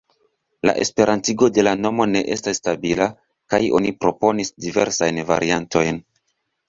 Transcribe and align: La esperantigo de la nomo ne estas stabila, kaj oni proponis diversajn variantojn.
La 0.67 0.71
esperantigo 0.83 1.49
de 1.57 1.65
la 1.67 1.73
nomo 1.81 2.07
ne 2.15 2.23
estas 2.37 2.59
stabila, 2.61 3.09
kaj 3.55 3.59
oni 3.81 3.93
proponis 4.07 4.51
diversajn 4.67 5.21
variantojn. 5.35 6.01